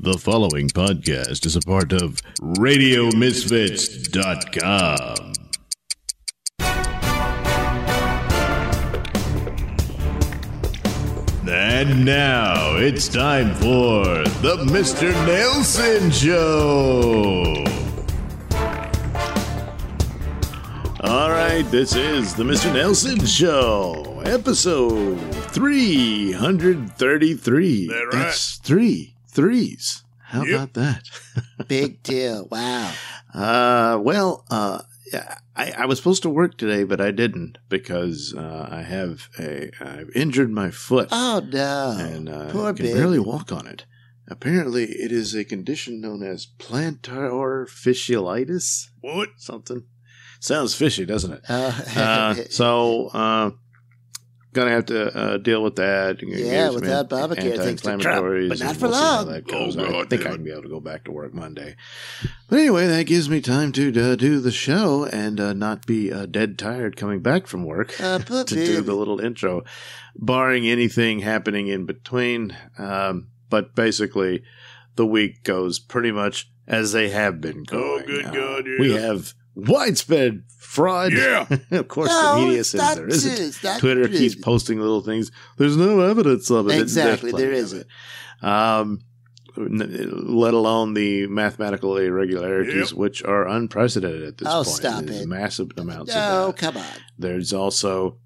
[0.00, 5.32] The following podcast is a part of RadioMisfits.com.
[11.48, 14.04] And now it's time for
[14.42, 15.12] the Mr.
[15.26, 17.54] Nailsin Show.
[21.08, 22.72] All right, this is the Mr.
[22.72, 25.20] Nailsin Show, episode
[25.52, 27.86] 333.
[27.86, 28.12] That right?
[28.12, 30.02] That's three threes.
[30.28, 30.54] How Yep.
[30.54, 31.02] about that?
[31.68, 32.48] Big deal.
[32.50, 32.92] Wow.
[33.34, 38.34] Uh, well, uh, yeah, I, I was supposed to work today, but I didn't because
[38.36, 41.96] uh, I have a I've injured my foot Oh no.
[41.98, 42.98] and uh, Poor can baby.
[42.98, 43.84] barely walk on it.
[44.28, 48.86] Apparently, it is a condition known as plantar fasciitis.
[49.02, 49.28] What?
[49.36, 49.84] Something
[50.40, 51.42] sounds fishy, doesn't it?
[51.48, 53.50] Uh, Uh, so, uh,
[54.54, 56.22] gonna have to uh, deal with that.
[56.22, 59.28] Yeah, Get some without Obamacare, things to Trump, anti-inflammatories, but not for we'll long.
[59.28, 59.76] that goes.
[59.76, 60.34] Oh, I think damn I it.
[60.36, 61.76] can be able to go back to work Monday.
[62.48, 66.12] But anyway, that gives me time to uh, do the show and uh, not be
[66.12, 69.64] uh, dead tired coming back from work uh, to do the little intro,
[70.16, 72.56] barring anything happening in between.
[72.78, 74.42] Um, but basically,
[74.96, 77.82] the week goes pretty much as they have been going.
[77.84, 78.06] Oh, going.
[78.06, 78.76] good Uh, God, yeah.
[78.78, 81.12] We have widespread fraud.
[81.12, 81.46] Yeah.
[81.70, 83.14] of course, No, the media it's says not there true.
[83.14, 83.40] isn't.
[83.64, 84.16] It's Twitter true.
[84.18, 85.30] keeps posting little things.
[85.56, 86.70] There's no evidence of it.
[86.70, 87.86] There's Exactly, plenty there of isn't.
[88.42, 89.00] Um,
[89.56, 92.98] n- let alone the mathematical irregularities, Yep.
[92.98, 94.66] which are unprecedented at this Oh, point.
[94.76, 95.28] stop There's it.
[95.28, 96.60] massive amounts Oh, of that.
[96.60, 96.84] come on.
[97.18, 98.18] There's also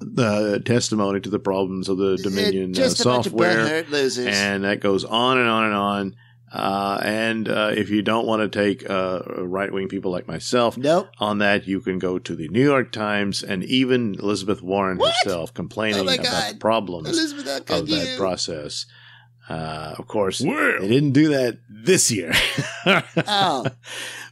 [0.00, 3.84] the testimony to the problems of the Dominion It- uh, just a bunch of software,
[4.28, 6.14] and that goes on and on and on.
[6.54, 10.76] Uh, and uh, if you don't want to take uh, right wing people like myself
[10.78, 11.08] nope.
[11.18, 15.12] on that, you can go to the New York Times and even Elizabeth Warren What?
[15.24, 16.54] herself complaining Oh about God.
[16.54, 18.86] the problems Elizabeth, of could that process.
[19.48, 22.32] Uh, of course, Well, they didn't do that this year.
[23.26, 23.66] Oh.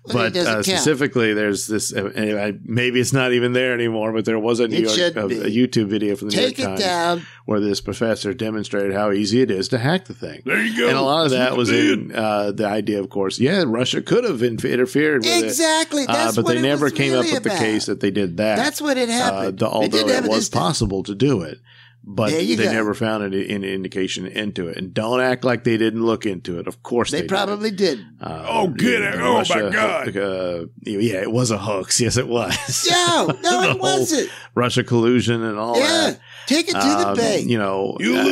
[0.05, 1.93] Well, but uh, specifically, there's this.
[1.95, 4.13] Uh, maybe it's not even there anymore.
[4.13, 6.59] But there was a New It York should a, a YouTube video from the Take
[6.59, 7.27] New York it Times down.
[7.45, 10.43] where this professor demonstrated how easy it is to hack the thing.
[10.45, 10.89] there you go.
[10.89, 13.39] And a lot of that what was in uh, the idea, of course.
[13.39, 15.45] Yeah, Russia could have in- interfered with it.
[15.45, 16.05] Exactly.
[16.09, 18.39] Uh, That's but they never was came up really with the case that they did
[18.39, 18.57] that.
[18.57, 19.59] That's what had uh, happened.
[19.61, 21.59] the, although did it was possible to do it.
[22.05, 22.73] But There you they go.
[22.73, 24.77] never found any, any indication into it.
[24.77, 26.67] And don't act like they didn't look into it.
[26.67, 27.99] Of course they, They probably did.
[27.99, 28.07] did.
[28.21, 29.03] Uh, Oh, good.
[29.03, 30.17] the Oh, my God.
[30.17, 32.01] Uh, yeah, it was a hoax.
[32.01, 32.89] Yes, it was.
[32.91, 34.31] No, no, it wasn't.
[34.57, 35.87] Russia collusion and all Yeah.
[36.11, 36.21] that.
[36.49, 37.49] Take it to the um, bank.
[37.49, 38.27] You know, You uh,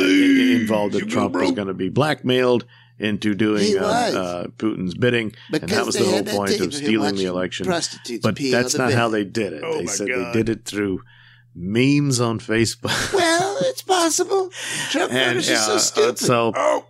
[0.59, 2.65] involved that You Trump was going to be blackmailed
[2.99, 7.15] into doing uh, uh, Putin's bidding, and that was the whole point of of stealing
[7.15, 7.65] the election.
[7.65, 7.89] But
[8.35, 9.63] that's on the not how they did it.
[9.65, 10.35] Oh, they said God.
[10.35, 11.01] they did it through
[11.55, 13.13] memes on Facebook.
[13.13, 14.49] Well, it's possible.
[14.89, 16.19] Trump and voters uh, are so uh, stupid.
[16.19, 16.85] so oh,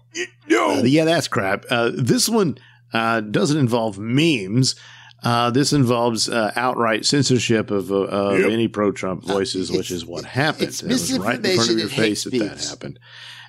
[0.48, 0.80] no.
[0.80, 1.66] uh, yeah, that's crap.
[1.70, 2.58] Uh, this one
[2.94, 4.76] uh, doesn't involve memes.
[5.24, 8.50] Uh, this involves uh, outright censorship of, uh, of Yep.
[8.52, 10.70] any pro-Trump voices, it's- which is what happened.
[10.70, 13.00] it's It was right in front of your and hate face that that happened.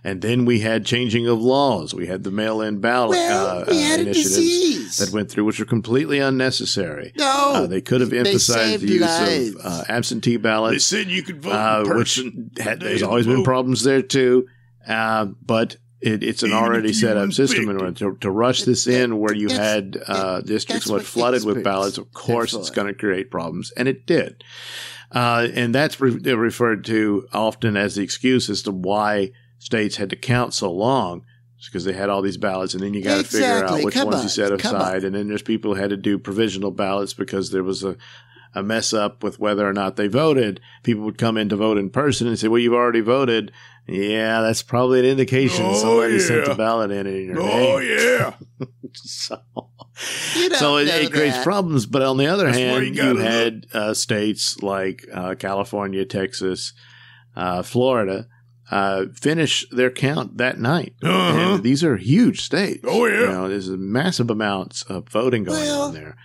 [0.04, 1.94] And then we had changing of laws.
[1.94, 4.98] We had the mail-in ballot well, uh, we uh, had initiatives disease.
[4.98, 7.12] that went through, which were completely unnecessary.
[7.16, 9.54] no, Uh, they could have emphasized the use lives.
[9.54, 10.74] of uh, absentee ballots.
[10.90, 12.16] they said you could vote uh, in which
[12.58, 14.48] had, there's of the always been problems there too.
[14.88, 17.98] Uh, but it, it's an Even already set up system, and infected.
[17.98, 21.62] to, to rush this in where you had uh, districts that's what what flooded with
[21.62, 24.42] ballots, of course it's going to create problems, and it did.
[25.12, 29.30] Uh, and that's re- referred to often as the excuse as to why
[29.62, 31.24] states had to count so long.
[31.64, 34.06] Because they had all these ballots, and then you got to figure out which Come
[34.06, 34.22] ones on.
[34.24, 35.04] you set Come aside.
[35.04, 37.96] And then there's people who had to do provisional ballots because there was a
[38.52, 41.78] a mess up with whether or not they voted, people would come in to vote
[41.78, 43.52] in person and say, "Well, you've already voted."
[43.86, 46.48] Yeah, that's probably an indication Oh, somebody sent yeah.
[46.48, 47.96] the ballot in in your Oh, name.
[47.96, 48.34] yeah.
[48.94, 49.38] So,
[50.58, 51.86] so it, it creates problems.
[51.86, 56.72] But on the other That's hand, you you, had uh, states like uh, California, Texas,
[57.36, 58.26] uh, Florida
[58.72, 60.94] uh, finish their count that night.
[61.02, 61.38] Uh-huh.
[61.54, 62.80] And these are huge states.
[62.84, 63.20] Oh, yeah.
[63.20, 66.16] You know, there's massive amounts of voting going Well- on there.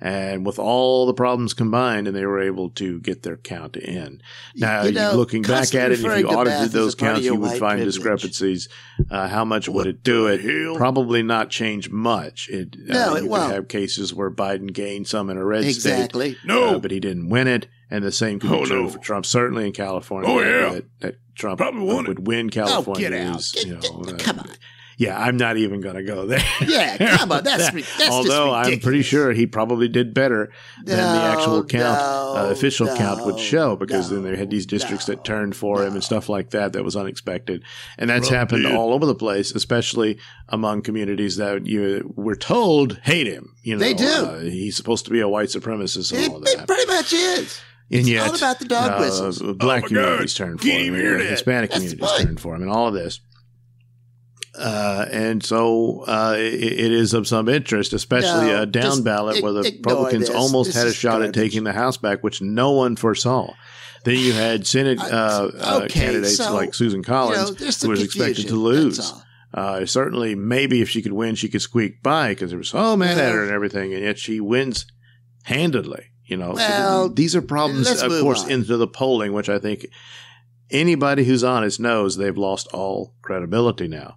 [0.00, 4.20] And with all the problems combined, and they were able to get their count in.
[4.54, 7.14] Now, You know, looking back at it, if you audited those as a part of
[7.14, 7.94] counts, you would find privilege.
[7.94, 8.68] discrepancies.
[9.10, 10.40] Uh, how much would it do it?
[10.42, 10.76] hell?
[10.76, 12.48] Probably not change much.
[12.50, 13.52] It, No, uh, it won't.
[13.54, 16.36] have cases where Biden gained some in a red state, Exactly.
[16.44, 16.74] No.
[16.74, 17.68] uh, but he didn't win it.
[17.94, 18.88] And the same could Oh, be true no.
[18.88, 20.28] for Trump, certainly in California.
[20.30, 20.72] Oh, yeah.
[20.74, 22.08] That, that Trump Probably won it.
[22.08, 23.38] would win Oh, get out.
[23.38, 24.48] is, Get- you know, get- uh, come on.
[24.98, 26.42] yeah, I'm not even going to go there.
[26.66, 30.52] Yeah, come on, that's ri- that's just although I'm pretty sure he probably did better
[30.84, 34.50] than the actual count, no, uh, official count would show, because then no, they had
[34.50, 36.72] these districts that turned for him and stuff like that.
[36.72, 37.64] That was unexpected,
[37.98, 38.76] and that's Well, happened yeah.
[38.76, 40.18] all over the place, especially
[40.48, 43.54] among communities that you were told hate him.
[43.64, 44.04] You know, They do.
[44.06, 46.66] Uh, he's supposed to be a white supremacist and It, all it that.
[46.68, 47.60] pretty much is.
[47.90, 49.38] And It's yet, all about the dog uh, whistles.
[49.40, 50.44] black Oh my communities God.
[50.44, 51.28] turned for Can't him, even hear and.
[51.28, 52.26] Hispanic That's the communities point.
[52.28, 53.20] turned for him, and all of this.
[54.56, 59.42] Uh, and so uh, it, it is of some interest, especially No, a down ballot
[59.42, 60.36] where the Republicans this.
[60.36, 63.52] almost This had a is shot at taking the House back, which no one foresaw.
[64.04, 67.88] Then you had Senate uh, uh, okay, candidates so, like Susan You Collins, know, who
[67.90, 69.12] was expected to lose.
[69.52, 72.96] Uh, certainly, maybe if she could win, she could squeak by because there was so
[72.96, 74.86] mad at her and everything, and yet she wins
[75.44, 76.10] handedly.
[76.26, 78.50] You know, So Well, th- these are problems, of course, on.
[78.50, 79.86] into the polling, which I think
[80.70, 84.16] anybody who's honest knows they've lost all credibility now.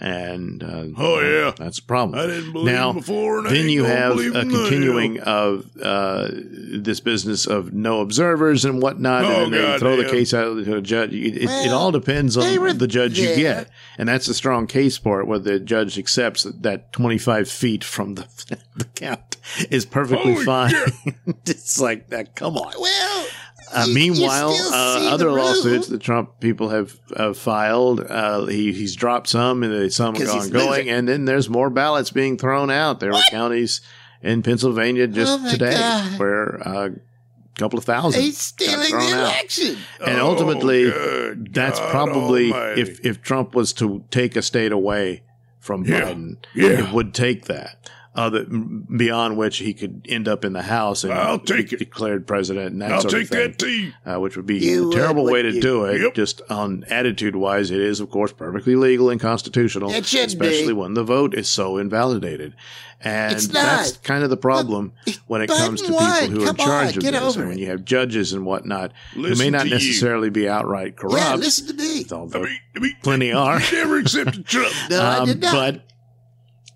[0.00, 1.52] And uh, Oh, yeah.
[1.58, 4.22] that's a problem I didn't believe Now, him before, and then ain't you have a
[4.22, 4.40] him now.
[4.42, 9.80] continuing of uh, this business of no observers and whatnot, Oh, and then they God
[9.80, 11.12] throw the case out to a judge.
[11.14, 13.68] It, it- it all depends they were on the judge you get,
[13.98, 17.82] and that's a strong case for it, where the judge accepts that, that 25 feet
[17.82, 18.26] from the,
[18.76, 19.36] the count
[19.70, 20.72] is perfectly Holy fine.
[21.46, 22.36] it's like that.
[22.36, 22.72] Come on.
[22.78, 23.26] Well,
[23.72, 28.72] Uh, you- you meanwhile, uh, other lawsuits the Trump people have uh, filed, uh, he,
[28.72, 32.70] he's dropped some, and some are he's ongoing, and then there's more ballots being thrown
[32.70, 33.00] out.
[33.00, 33.80] There were counties
[34.22, 36.18] in Pennsylvania just Oh today God.
[36.18, 39.20] where uh, a couple of thousand he's got stealing thrown the out.
[39.24, 39.76] election.
[40.04, 42.80] And Oh, ultimately, good That's God probably almighty.
[42.82, 45.22] if if Trump was to take a state away
[45.60, 46.00] from Yeah.
[46.02, 46.68] Biden, Yeah.
[46.88, 47.90] it would take that.
[48.18, 51.78] Other beyond which he could end up in the House and I'll take it.
[51.78, 53.94] declared president and that I'll sort take of thing that tea.
[54.04, 55.60] uh, which would be You a would, terrible way to wouldn't you?
[55.60, 56.00] do it.
[56.02, 56.14] Yep.
[56.14, 60.68] Just on attitude wise, it is of course perfectly legal and constitutional, It should especially
[60.68, 60.72] be.
[60.72, 62.54] when the vote is so invalidated.
[63.00, 64.92] And It's that's kind of the problem
[65.28, 66.20] when it comes to won.
[66.20, 68.32] people who are in charge on, of get this, over and when you have judges
[68.32, 69.74] and whatnot who may not to you.
[69.74, 72.04] necessarily be outright corrupt, Yeah, listen to me.
[72.10, 73.60] although I mean, I mean, plenty are.
[73.60, 74.74] you never accepted Trump.
[74.90, 75.52] No, I Um, did not.
[75.52, 75.84] But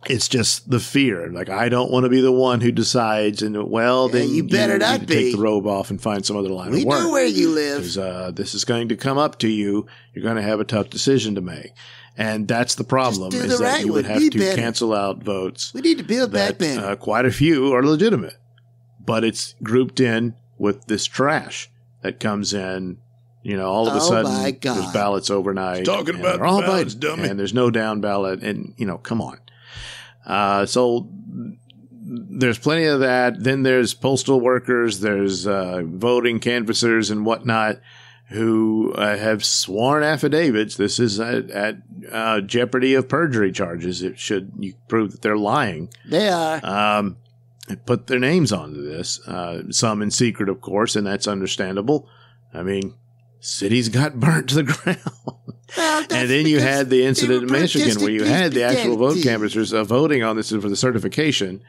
[0.09, 1.29] it's just the fear.
[1.31, 4.45] Like I don't want to be the one who decides, and well, Yeah, then you
[4.45, 5.15] better need not to be.
[5.15, 6.99] take the robe off and find some other line we of work.
[6.99, 7.97] We know where you live.
[7.99, 9.87] uh, this is going to come up to you.
[10.15, 11.73] You're going to have a tough decision to make,
[12.17, 13.31] and that's the problem.
[13.31, 14.57] do Is the that right you would have Be to better.
[14.61, 18.35] cancel out votes We need to build that back uh, quite a few are legitimate,
[19.05, 21.71] but it's grouped in with this trash
[22.03, 22.99] that comes in.
[23.45, 25.79] You know, all of a Oh, sudden, there's ballots overnight.
[25.79, 27.29] He's talking about all ballots, Biden, dummy.
[27.29, 29.39] and there's no down ballot, and you know, come on.
[30.27, 31.09] Uh, so
[32.05, 33.43] there's plenty of that.
[33.43, 37.81] Then there's postal workers, there's uh, voting canvassers and whatnot
[38.29, 40.77] who uh, have sworn affidavits.
[40.77, 41.77] This is at, at
[42.11, 44.03] uh, jeopardy of perjury charges.
[44.03, 45.91] It should you prove that they're lying.
[46.07, 46.65] they are.
[46.65, 47.19] Um,
[47.85, 49.21] put their names onto this.
[49.27, 52.09] Uh, some in secret, of course, and that's understandable.
[52.55, 52.95] I mean,
[53.41, 54.99] cities got burnt to the ground.
[55.77, 59.23] Well, And then you had the incident in Michigan where you had the actual vote
[59.23, 61.63] canvassers uh, voting on this for the certification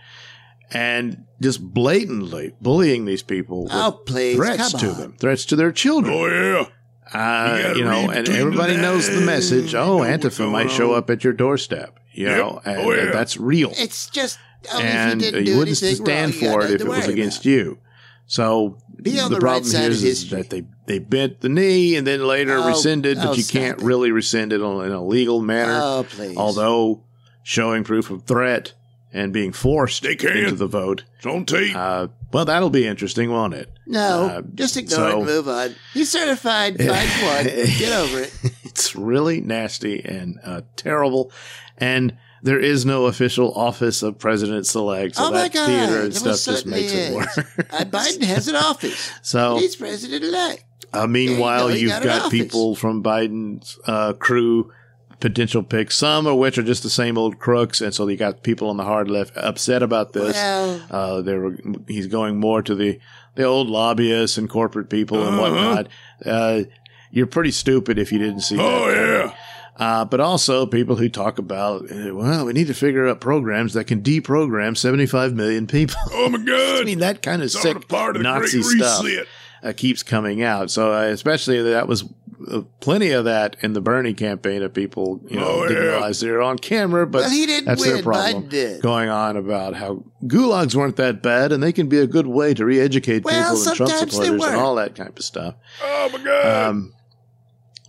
[0.71, 4.35] and just blatantly bullying these people with Oh, please.
[4.35, 6.13] threats to them, threats to their children.
[6.13, 6.65] Oh yeah.
[7.13, 9.75] Uh, You you, know, and everybody the knows the message.
[9.75, 11.99] Oh, Antifa might show up at your doorstep.
[12.11, 12.37] You Yep.
[12.37, 13.01] know, and, Oh, yeah.
[13.03, 13.71] and that's real.
[13.77, 14.39] It's just
[14.73, 17.07] only and if you didn't you do wouldn't stand wrong, for it if it was
[17.07, 17.51] against about.
[17.51, 17.77] you.
[18.25, 21.95] So Be on the the problem side is, is that they they bent the knee
[21.95, 23.85] and then later Oh, rescinded, but oh, you can't it.
[23.85, 25.79] really rescind it on- in a legal manner.
[25.81, 26.35] Oh, please.
[26.37, 27.03] although
[27.43, 28.73] showing proof of threat
[29.11, 30.35] and being forced They can.
[30.37, 31.03] into the vote.
[31.17, 31.75] It's on tape.
[31.75, 33.69] Uh, well, that'll be interesting, won't it?
[33.85, 35.75] no, uh, just ignore so- it and move on.
[35.93, 36.77] He's certified.
[36.79, 37.43] Biden won.
[37.77, 38.33] Get over it.
[38.63, 41.31] it's really nasty and uh, terrible,
[41.77, 45.65] and there is no official office of president select, so oh my that God!
[45.67, 47.37] theater and There stuff just certainly makes it worse.
[47.37, 49.11] Uh, Biden has an office.
[49.21, 50.62] so He's president elect.
[50.93, 54.71] Uh, meanwhile, you you've got got people from Biden's uh, crew,
[55.19, 58.43] potential picks, some of which are just the same old crooks, and so you got
[58.43, 60.35] people on the hard left upset about this.
[60.35, 61.57] Well, Uh, they were,
[61.87, 62.99] he's going more to the
[63.35, 65.41] the old lobbyists and corporate people and Uh-huh.
[65.41, 65.87] whatnot.
[66.25, 66.63] Uh,
[67.11, 68.97] you're pretty stupid if you didn't see oh that.
[69.25, 69.35] yeah.
[69.75, 73.73] Uh, but also people who talk about, uh, well, we need to figure out programs
[73.73, 75.95] that can deprogram 75 million people.
[76.11, 76.81] Oh my God!
[76.81, 79.27] I mean, that kind of It's sick part of Nazi stuff Reset.
[79.63, 80.69] Uh, keeps coming out.
[80.71, 82.03] So uh, especially that was
[82.51, 85.89] uh, plenty of that in the Bernie campaign of people, you know, Oh, didn't yeah.
[85.91, 87.93] realize they were on camera, but well, he didn't that's win.
[87.93, 88.79] their problem.
[88.81, 92.53] Going on about how gulags weren't that bad and they can be a good way
[92.53, 95.55] to re-educate Well, people and Trump supporters and all that kind of stuff.
[95.81, 96.67] Oh my God.
[96.69, 96.93] Um,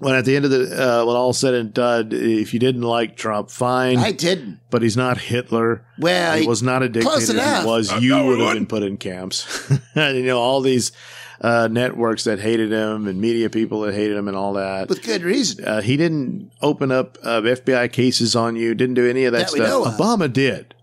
[0.01, 2.83] when at the end of the uh, when all said and done, if you didn't
[2.83, 4.59] like Trump, fine, I didn't.
[4.69, 5.85] but he's not Hitler.
[5.99, 7.33] Well, he was not a dictator.
[7.33, 9.71] He was Uh, you no, would have been put in camps.
[9.95, 10.91] and, you know all these
[11.41, 14.89] uh, networks that hated him and media people that hated him and all that.
[14.89, 15.65] with good reason.
[15.65, 18.75] uh, he didn't open up uh, FBI cases on you.
[18.75, 19.97] Didn't do any of that, That stuff.
[19.99, 20.75] Obama did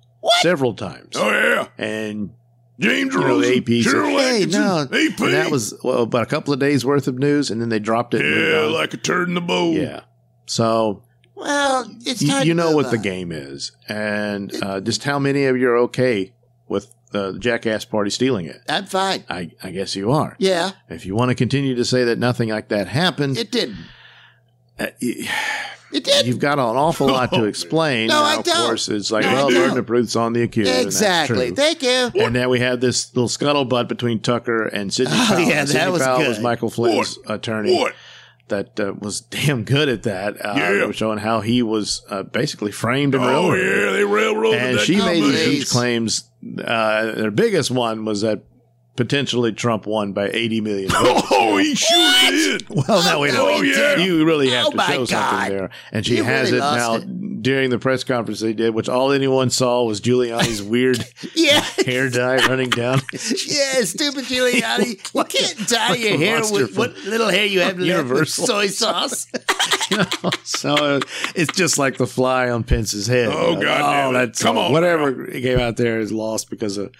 [0.41, 2.31] several times, Oh yeah, and
[2.79, 5.19] James you know, Rosen, the AP said, "Hey, Atkinson, no," AP.
[5.19, 7.79] and that was well, about a couple of days worth of news, and then they
[7.79, 8.23] dropped it.
[8.23, 9.73] yeah, like a turd in the bowl.
[9.73, 10.01] yeah.
[10.47, 11.03] So
[11.35, 15.03] Well, it's you, time you to know move what the game is, and uh, just
[15.03, 16.33] how many of you are okay
[16.67, 18.57] with the Jackass Party stealing it?
[18.69, 19.23] I'm fine.
[19.29, 20.35] I, I guess you are.
[20.39, 23.77] Yeah, If you want to continue to say that nothing like that happened, it didn't.
[24.79, 25.27] uh, y-
[25.93, 26.25] It did.
[26.25, 28.07] you've got an awful lot to explain.
[28.07, 28.57] No, Now, I Of don't.
[28.61, 29.59] Of course, it's like, No, I well, don't.
[29.61, 30.69] burden of proof's on the accused.
[30.69, 31.47] and that's exactly.
[31.47, 31.55] true.
[31.57, 32.11] Thank you.
[32.23, 35.39] And now we had this little scuttlebutt between Tucker and Sidney Oh, Powell.
[35.41, 36.27] yeah, Sidney that was Powell good.
[36.29, 37.93] was Michael Flynn's attorney What?
[38.47, 40.91] that uh, was damn good at that, uh, Yeah.
[40.91, 43.65] showing how he was uh, basically framed and Oh railroaded.
[43.85, 45.05] yeah, they railroaded and that she guy.
[45.07, 46.23] made these huge claims.
[46.63, 48.41] Uh, their biggest one was that
[48.97, 51.27] potentially Trump won by 80 million votes.
[51.31, 52.67] Oh, he sure did.
[52.69, 53.63] Well, now wait a no, minute.
[53.65, 54.05] he didn't.
[54.05, 55.07] You really have Oh, to show God.
[55.07, 55.69] something there.
[55.91, 57.07] And she You has really it now lost
[57.41, 61.61] during the press conference they did, which all anyone saw was Giuliani's weird Yeah.
[61.85, 62.99] hair dye running down.
[63.13, 64.99] Yeah, stupid Giuliani.
[65.15, 67.87] You can't dye like your hair monster with what little hair you have left with
[67.87, 68.45] Universal.
[68.47, 69.25] soy sauce.
[70.43, 70.99] so
[71.35, 73.29] it's just like the fly on Pence's head.
[73.31, 74.13] Oh, You know, God oh, it.
[74.13, 76.93] that's Come on Whatever came out there is lost because of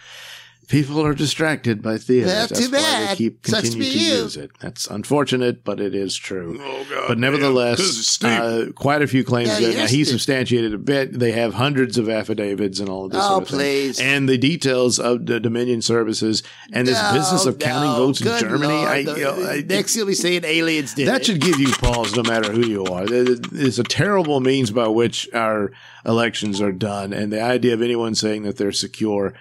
[0.68, 2.28] people are distracted by theater.
[2.28, 3.10] Well, That's too why bad.
[3.10, 4.14] they keep Sucks to continue be to you.
[4.24, 4.52] use it.
[4.60, 6.58] That's unfortunate, but it is true.
[6.62, 7.08] Oh God.
[7.10, 8.30] But nevertheless, it's Steve.
[8.32, 9.50] uh, quite a few claims.
[9.50, 9.70] Yeah, there.
[9.74, 10.14] Now, yes, he Steve.
[10.14, 11.20] substantiated a bit.
[11.20, 13.22] They have hundreds of affidavits and all of this.
[13.22, 13.58] Oh, sort of thing.
[13.60, 14.00] please.
[14.00, 16.42] And the details of the Dominion services
[16.72, 17.98] and this No, business of counting no.
[17.98, 18.68] votes in Good Germany.
[18.74, 18.88] Lord.
[18.88, 21.26] I, The- you know, I- next, you'll be saying aliens did that it.
[21.26, 23.06] should give you pause no matter who you are.
[23.06, 25.72] There- It's a terrible means by which our
[26.06, 27.14] elections are done.
[27.14, 29.34] And the idea of anyone saying that they're secure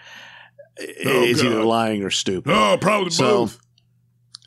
[1.07, 2.53] Oh, is either lying or stupid.
[2.53, 3.59] oh, probably So, both.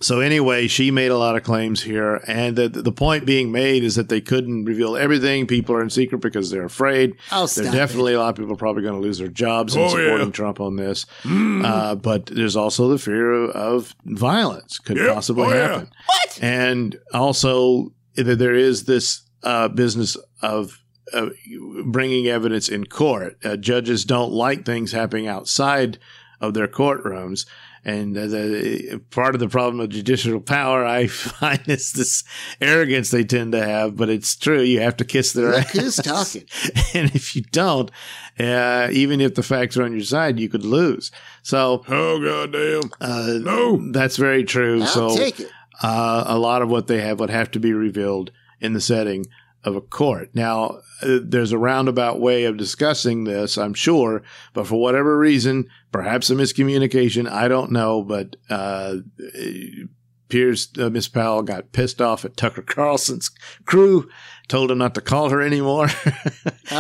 [0.01, 3.83] so anyway, she made a lot of claims here, and the, the point being made
[3.83, 5.47] is that they couldn't reveal everything.
[5.47, 7.15] People are in secret because they're afraid.
[7.31, 9.81] Oh, There's stop definitely a lot of people probably going to lose their jobs in
[9.83, 10.31] Oh, supporting yeah.
[10.31, 11.05] Trump on this.
[11.23, 11.63] Mm.
[11.65, 15.13] Uh, but there's also the fear of, of violence could Yep.
[15.13, 15.67] possibly Oh, yeah.
[15.67, 15.91] happen.
[16.07, 16.39] What?
[16.43, 20.79] And also there is this uh, business of
[21.13, 21.29] uh,
[21.85, 23.37] bringing evidence in court.
[23.43, 25.99] Uh, judges don't like things happening outside
[26.43, 27.45] of their courtrooms.
[27.85, 32.23] And uh, the, part of the problem of judicial power, I find, is this
[32.62, 33.97] arrogance they tend to have.
[33.97, 35.71] But it's true; you have to kiss their Look ass.
[35.73, 36.43] who's talking.
[36.93, 37.91] and if you don't,
[38.39, 41.12] uh, even if the facts are on your side, you could lose.
[41.41, 42.89] So Oh goddamn.
[43.01, 43.91] uh, No.
[43.91, 44.79] that's very true.
[44.81, 45.51] I'll so take it.
[45.81, 48.31] uh, a lot of what they have would have to be revealed
[48.62, 49.25] in the setting
[49.63, 50.29] of a court.
[50.34, 54.22] Now, uh, there's a roundabout way of discussing this, I'm sure,
[54.53, 58.96] but for whatever reason, perhaps a miscommunication, I don't know, but uh,
[60.29, 63.29] Piers, uh, Miss Powell got pissed off at Tucker Carlson's
[63.65, 64.10] crew,
[64.48, 65.88] told him not to call her anymore.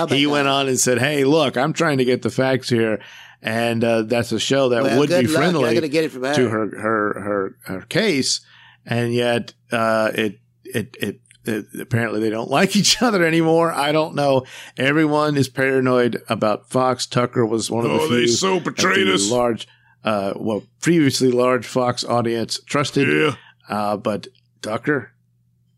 [0.09, 2.99] He went on and said, Hey, look, I'm trying to get the facts here.
[3.41, 5.35] And uh, that's a show that Well, would be luck.
[5.35, 6.33] friendly to get it from her.
[6.33, 8.39] to her her her her case,
[8.85, 13.71] and yet uh, it it it apparently they don't like each other anymore.
[13.71, 14.45] I don't know.
[14.77, 17.05] Everyone is paranoid about Fox.
[17.05, 19.29] Tucker was one of the Oh, few they so betrayed the us.
[19.29, 19.67] large,
[20.03, 23.35] uh, well, previously large Fox audience trusted, Yeah.
[23.69, 24.27] uh, but
[24.61, 25.09] Tucker.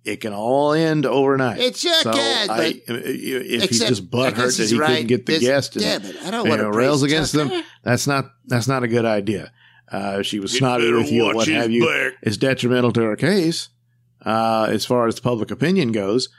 [0.04, 1.60] It can all end overnight.
[1.60, 4.78] It sure so can, I, but- if he just I butt guess hurt that he
[4.80, 4.88] right.
[4.90, 6.18] couldn't get the This- guest, and, Damn it!
[6.24, 7.64] I don't you want to rails praise against them.
[7.82, 9.52] That's not that's not a good idea.
[9.92, 11.88] Uh, she was He snotty with you, what his have you.
[11.88, 12.14] back.
[12.22, 13.70] It's detrimental to her case
[14.26, 16.30] uh, as far as public opinion goes.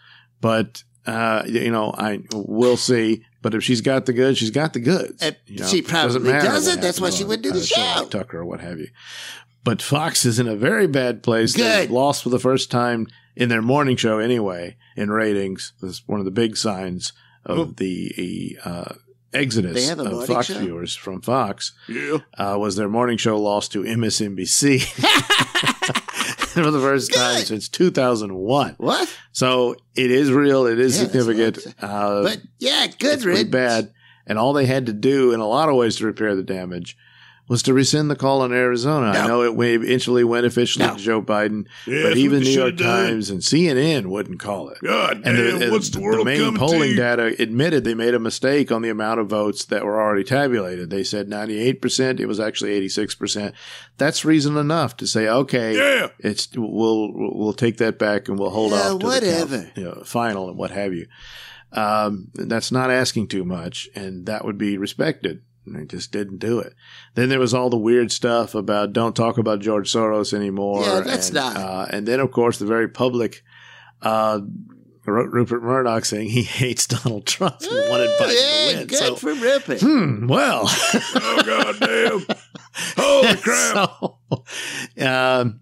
[0.40, 3.24] But uh, you know, I we'll see.
[3.42, 5.22] But if she's got the goods, she's got the goods.
[5.46, 6.76] You know, she doesn't probably doesn't.
[6.76, 8.88] what That's why she wouldn't do the show Tucker or what have you.
[9.62, 11.54] But Fox is in a very bad place.
[11.54, 11.90] Good.
[11.90, 15.72] lost for the first time in their morning show anyway in ratings.
[15.80, 17.12] That's one of the big signs
[17.44, 17.64] of Oh.
[17.66, 18.94] the uh,
[19.36, 20.58] exodus They have a of Fox show?
[20.58, 22.18] viewers from Fox Yeah.
[22.38, 24.80] uh, was their morning show lost to MSNBC
[26.56, 28.74] for the first time since 2001.
[28.78, 29.16] What?
[29.32, 30.66] So it is real.
[30.66, 31.74] It is Yeah, significant.
[31.80, 33.92] Uh, But yeah, good it's pretty bad.
[34.26, 36.96] And all they had to do, in a lot of ways, to repair the damage
[37.48, 39.08] was to rescind the call on Arizona.
[39.10, 40.96] I know it eventually went officially No.
[40.96, 42.76] to Joe Biden, Yeah, but even New York.
[42.76, 44.78] Times and CNN wouldn't call it.
[44.82, 48.14] God And damn, the, what's the world main coming to polling data admitted they made
[48.14, 50.90] a mistake on the amount of votes that were already tabulated.
[50.90, 52.18] They said 98%.
[52.18, 53.52] It was actually 86%.
[53.96, 56.08] That's reason enough to say, okay, Yeah.
[56.18, 59.44] it's we'll we'll take that back and we'll hold Yeah, off to whatever.
[59.58, 61.06] the count, you know, final and what have you.
[61.72, 65.42] Um, that's not asking too much, and that would be respected.
[65.66, 66.74] And they just didn't do it.
[67.14, 70.82] Then there was all the weird stuff about don't talk about George Soros anymore.
[70.82, 73.42] Yeah, that's and, not- Uh, and then, of course, the very public
[74.02, 74.40] uh,
[75.04, 78.86] Ru- Rupert Murdoch saying he hates Donald Trump and wanted Biden yeah, to win.
[78.86, 79.80] good So, for Rupert.
[79.80, 82.36] hmm, well, Oh, God damn.
[82.96, 83.90] Holy crap.
[83.90, 84.18] so,
[85.04, 85.60] um,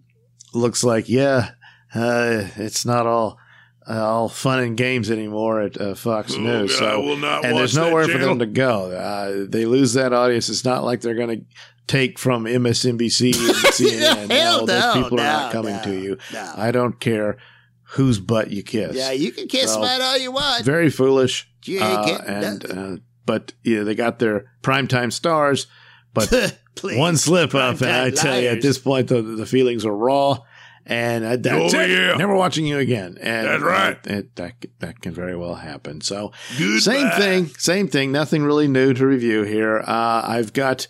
[0.52, 1.50] looks like yeah,
[1.94, 3.38] uh, it's not all
[3.88, 6.72] uh, all fun and games anymore at uh, Fox Oh, News.
[6.72, 8.90] God, so I will not and there's nowhere for them to go.
[8.92, 10.48] Uh, they lose that audience.
[10.48, 11.44] It's not like they're going to
[11.86, 14.30] take from MSNBC and CNN.
[14.30, 16.18] Hell no, those no, people are not coming no, to you.
[16.32, 16.52] no.
[16.56, 17.36] I don't care
[17.82, 18.96] whose butt you kiss.
[18.96, 20.64] Yeah, you can kiss So, mine all you want.
[20.64, 21.48] Very foolish.
[21.64, 25.66] You Uh, and uh, but yeah, they got their primetime stars.
[26.12, 29.94] But one slip up, and I tell you, at this point, the, the feelings are
[29.96, 30.38] raw,
[30.86, 31.90] and uh, that's Oh, it.
[31.90, 32.14] yeah.
[32.16, 33.16] Never watching you again.
[33.20, 33.96] And That's right.
[34.06, 36.00] uh, it, that that can very well happen.
[36.00, 36.78] So Goodbye.
[36.80, 38.12] same thing, same thing.
[38.12, 39.78] Nothing really new to review here.
[39.86, 40.86] Uh, I've got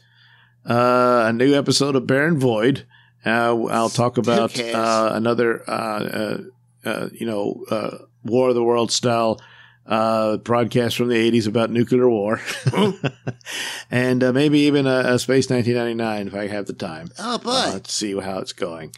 [0.68, 2.86] uh, a new episode of Baron Void.
[3.24, 6.38] Uh, I'll talk about uh, another, uh, uh,
[6.84, 9.40] uh, you know, uh, War of the World style
[9.86, 12.40] uh, broadcast from the 80s about nuclear war.
[13.90, 17.08] and uh, maybe even a, a Space 1999 if I have the time.
[17.18, 17.50] Oh boy.
[17.50, 18.92] Uh, to see how it's going.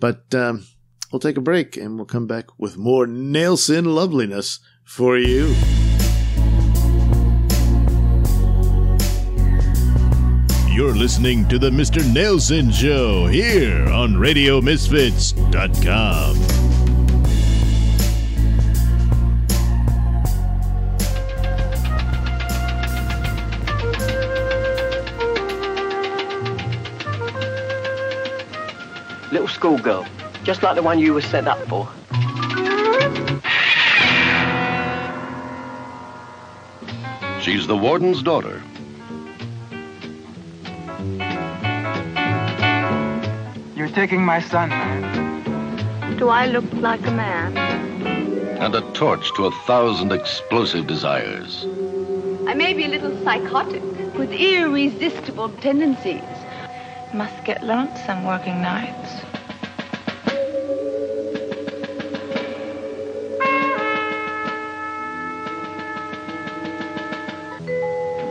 [0.00, 0.66] But um,
[1.12, 5.54] we'll take a break and we'll come back with more Nailsin loveliness for you.
[10.72, 12.00] You're listening to the Mr.
[12.00, 16.79] Nailsin Show here on RadioMisfits.com.
[29.30, 30.06] Little schoolgirl,
[30.44, 31.88] just like the one you were set up for.
[37.40, 38.62] She's the warden's daughter.
[43.76, 46.16] You're taking my son, man.
[46.18, 47.80] Do I look like a man?
[48.60, 51.64] and a torch to a thousand explosive desires.
[52.46, 53.82] I may be a little psychotic,
[54.18, 56.20] with irresistible tendencies.
[57.12, 59.20] Must get lonesome working nights.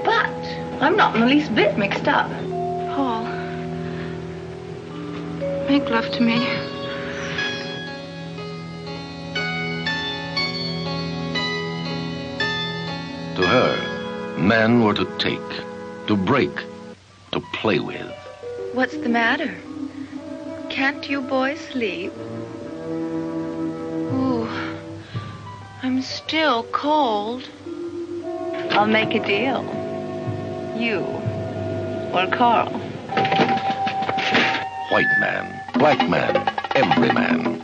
[0.06, 0.32] But
[0.82, 2.30] I'm not in the least bit mixed up.
[2.96, 3.26] Paul,
[5.68, 6.40] make love to me.
[13.36, 15.40] To her, men were to take,
[16.08, 16.56] to break,
[17.34, 18.19] to play with.
[18.80, 19.54] What's the matter?
[20.70, 22.14] Can't you boys sleep?
[24.14, 24.48] Ooh,
[25.84, 27.44] I'm still cold.
[28.72, 29.66] I'll make a deal.
[30.78, 31.02] You
[32.14, 32.70] or Carl?
[34.92, 36.38] White man, black man,
[36.74, 37.62] every man.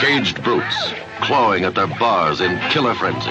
[0.00, 3.30] Caged brutes, clawing at their bars in killer frenzy.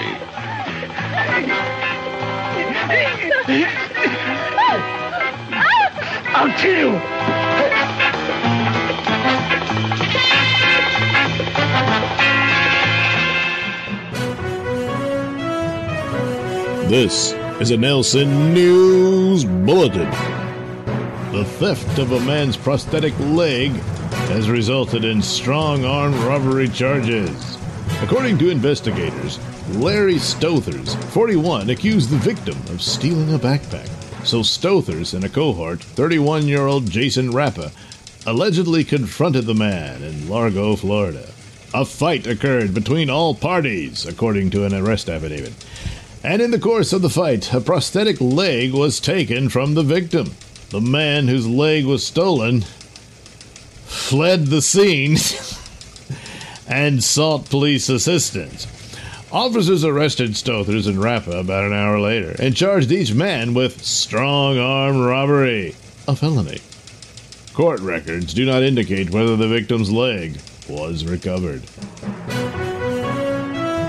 [6.38, 7.00] I'll kill you!
[16.88, 20.10] This is a Nailsin News Bulletin.
[21.32, 23.72] The theft of a man's prosthetic leg
[24.28, 27.55] has resulted in strong armed robbery charges.
[28.02, 29.38] According to investigators,
[29.70, 33.88] Larry Stothers, 41, accused the victim of stealing a backpack.
[34.24, 37.72] So Stothers and a cohort, 31 year old Jason Rappa,
[38.26, 41.26] allegedly confronted the man in Largo, Florida.
[41.72, 45.54] A fight occurred between all parties, according to an arrest affidavit.
[46.22, 50.34] And in the course of the fight, a prosthetic leg was taken from the victim.
[50.68, 52.62] The man whose leg was stolen
[53.86, 55.16] fled the scene
[56.68, 58.66] and sought police assistance.
[59.32, 64.58] Officers arrested Stothers and Rappa about an hour later and charged each man with strong
[64.58, 65.74] arm robbery,
[66.06, 66.60] a felony.
[67.52, 71.62] Court records do not indicate whether the victim's leg was recovered.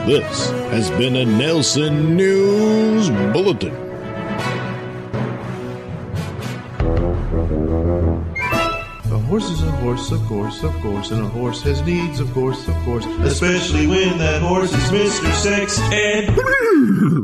[0.08, 3.87] This has been a Nailsin News Bulletin.
[9.28, 12.66] Horse is a horse, of course, of course, and a horse has needs, of course,
[12.70, 13.06] of course.
[13.06, 15.34] Especially when that horse is Mr.
[15.34, 16.30] Sex Ed.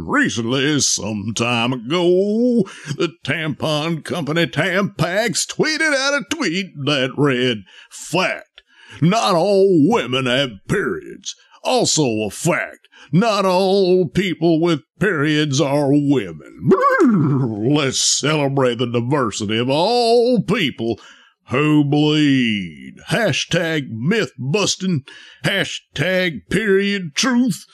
[0.06, 2.63] Recently, some time ago,
[2.98, 8.63] the tampon company Tampax tweeted out a tweet that read, Fact,
[9.02, 11.36] not all women have periods.
[11.63, 16.70] Also a fact, not all people with periods are women.
[17.74, 21.00] Let's celebrate the diversity of all people
[21.49, 22.95] who bleed.
[23.10, 25.03] Hashtag myth busting.
[25.43, 27.65] Hashtag period truth.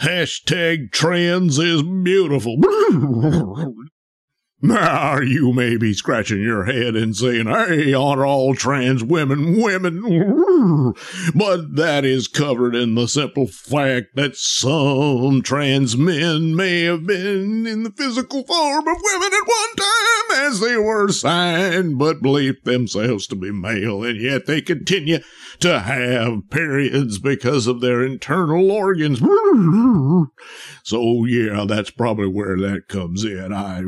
[0.00, 2.56] Hashtag trans is beautiful.
[4.66, 10.94] Now, you may be scratching your head and saying, hey, aren't all trans women women?
[11.34, 17.66] But that is covered in the simple fact that some trans men may have been
[17.66, 22.64] in the physical form of women at one time as they were signed, but believed
[22.64, 25.18] themselves to be male, and yet they continue
[25.60, 29.20] to have periods because of their internal organs.
[30.82, 33.54] So, yeah, that's probably where that comes in.
[33.54, 33.80] I, I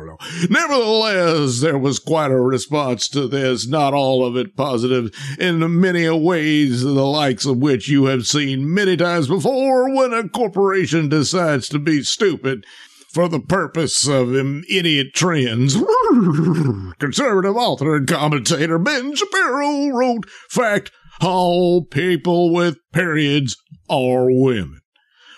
[0.00, 0.18] don't know.
[0.48, 6.08] Nevertheless, there was quite a response to this, not all of it positive, in many
[6.08, 11.68] ways, the likes of which you have seen many times before when a corporation decides
[11.68, 12.64] to be stupid
[13.12, 15.76] for the purpose of idiot trends.
[16.98, 23.56] Conservative author and commentator Ben Shapiro wrote, Fact, all people with periods
[23.88, 24.80] are women.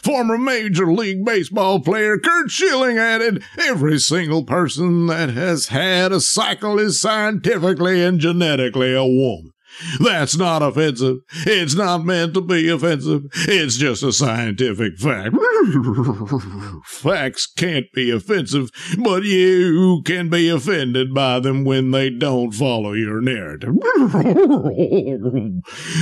[0.02, 6.20] Former Major League Baseball player Curt Schilling added, Every single person that has had a
[6.20, 9.52] cycle is scientifically and genetically a woman.
[10.00, 11.18] That's not offensive.
[11.46, 13.24] It's not meant to be offensive.
[13.48, 15.36] It's just a scientific fact.
[16.84, 18.70] Facts can't be offensive,
[19.02, 23.74] but you can be offended by them when they don't follow your narrative.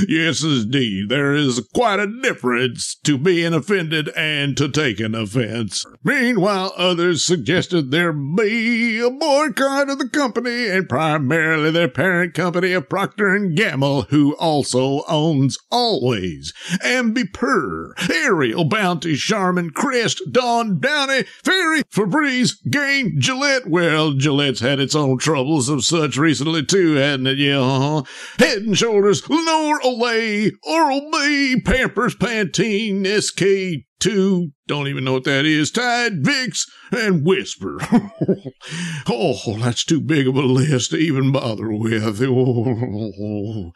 [0.07, 5.85] yes, indeed, there is quite a difference to being offended and to taking offense.
[6.03, 12.73] Meanwhile, others suggested there be a boycott of the company and primarily their parent company
[12.73, 16.53] of Procter and Gamble, who also owns Always,
[16.83, 23.67] Ambipur, Ariel, Bounty, Charmin, Crest, Dawn, Downy, Fairy, Febreze, Gain, Gillette.
[23.67, 27.37] Well, Gillette's had its own troubles of such recently too, hadn't it?
[27.37, 28.03] Yeah, uh-huh.
[28.39, 35.23] Head and Shoulders, Lenor, Olay, Oral B, Pampers, Pantene, SK, two, don't even know what
[35.23, 37.77] that is, Tide, Vicks, and Whisper.
[39.07, 42.19] oh, that's too big of a list to even bother with.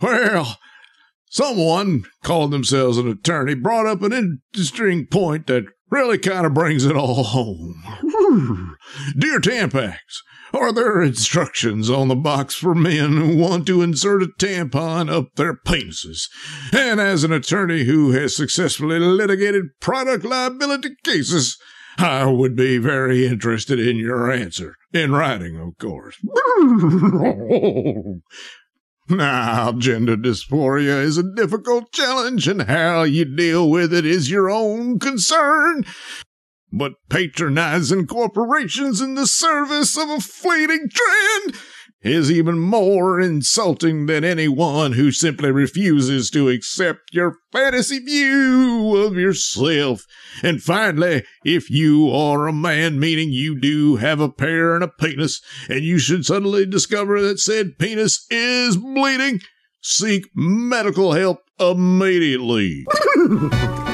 [0.00, 0.56] Well,
[1.28, 4.12] someone calling themselves an attorney brought up an
[4.54, 7.82] interesting point that really kind of brings it all home.
[7.84, 8.72] Hmm.
[9.18, 9.98] Dear Tampax,
[10.52, 15.34] are there instructions on the box for men who want to insert a tampon up
[15.34, 16.28] their penises?
[16.72, 21.58] And as an attorney who has successfully litigated product liability cases,
[21.98, 24.76] I would be very interested in your answer.
[24.92, 26.16] In writing, of course.
[29.10, 34.50] Now, gender dysphoria is a difficult challenge, and how you deal with it is your
[34.50, 35.86] own concern.
[36.70, 41.56] But patronizing corporations in the service of a fleeting trend
[42.02, 49.16] is even more insulting than anyone who simply refuses to accept your fantasy view of
[49.16, 50.04] yourself.
[50.42, 54.88] And finally, if you are a man, meaning you do have a pair and a
[54.88, 59.40] penis, and you should suddenly discover that said penis is bleeding,
[59.82, 62.86] seek medical help immediately.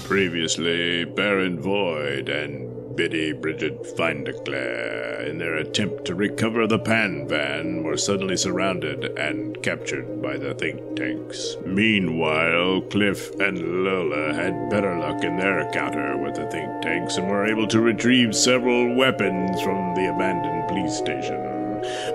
[0.04, 7.84] Previously, Baron Void and Biddy Bridget Findeclare, in their attempt to recover the Pan Van,
[7.84, 11.58] were suddenly surrounded and captured by the think tanks.
[11.66, 17.28] Meanwhile, Cliff and Lola had better luck in their encounter with the think tanks and
[17.28, 21.42] were able to retrieve several weapons from the abandoned police station.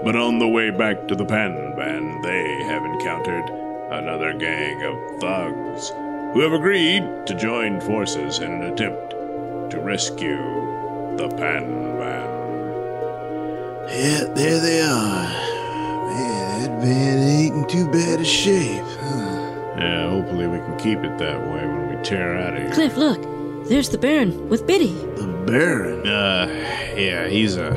[0.02, 3.50] But on the way back to the Pan Van, they have encountered
[3.92, 5.90] another gang of thugs
[6.32, 9.09] who have agreed to join forces in an attempt
[9.70, 10.38] to rescue
[11.16, 12.40] the Pan Van.
[13.88, 15.28] Yeah, there they are.
[16.08, 18.84] Man, that van ain't in too bad a shape.
[19.76, 22.72] Yeah, hopefully we can keep it that way when we tear out of here.
[22.72, 23.20] Cliff, look.
[23.68, 24.92] There's the Baron with Biddy.
[25.16, 26.06] The Baron?
[26.06, 26.46] Uh,
[26.96, 27.72] yeah, he's a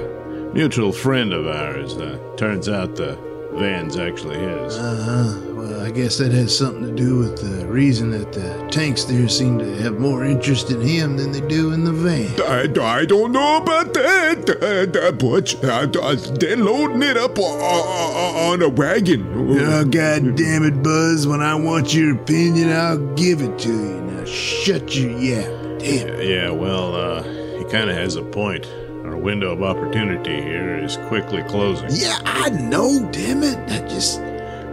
[0.53, 1.97] mutual friend of ours.
[1.97, 3.17] Uh, turns out the
[3.53, 4.77] van's actually his.
[4.77, 5.52] Uh huh.
[5.63, 9.29] Well, I guess that has something to do with the reason that the tanks there
[9.29, 12.37] seem to have more interest in him than they do in the van.
[12.41, 15.55] I, I don't know about that, uh, uh, Butch.
[15.63, 19.25] Uh, uh, they're loading it up on, on a wagon.
[19.33, 21.25] Oh, God damn it, Buzz.
[21.27, 24.01] When I want your opinion, I'll give it to you.
[24.01, 25.79] Now shut your yap.
[25.79, 26.19] Damn.
[26.21, 27.23] Yeah, well, uh,
[27.57, 28.65] he kind of has a point.
[29.05, 31.87] Our window of opportunity here is quickly closing.
[31.91, 33.57] Yeah, I know, damn it.
[33.71, 34.19] I just.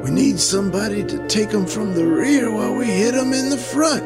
[0.02, 3.58] We need somebody to take them from the rear while we hit them in the
[3.58, 4.02] front.